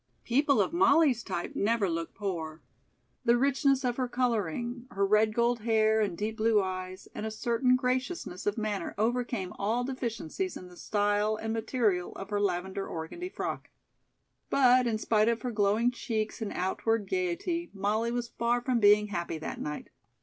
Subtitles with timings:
[0.23, 2.63] People of Molly's type never look poor.
[3.23, 7.29] The richness of her coloring, her red gold hair and deep blue eyes and a
[7.29, 12.87] certain graciousness of manner overcame all deficiencies in the style and material of her lavender
[12.87, 13.69] organdy frock.
[14.49, 19.09] But, in spite of her glowing cheeks and outward gaiety, Molly was far from being
[19.09, 19.91] happy that night.